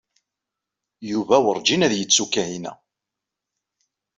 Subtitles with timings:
[1.11, 2.71] Yuba werǧin ad yettu Kahina.